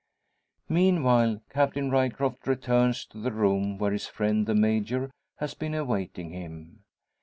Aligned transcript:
Meanwhile, 0.67 1.43
Captain 1.51 1.91
Ryecroft 1.91 2.47
returns 2.47 3.05
to 3.05 3.19
the 3.19 3.31
room 3.31 3.77
where 3.77 3.91
his 3.91 4.07
friend 4.07 4.47
the 4.47 4.55
Major 4.55 5.11
has 5.37 5.53
been 5.53 5.75
awaiting 5.75 6.31
him. 6.31 6.79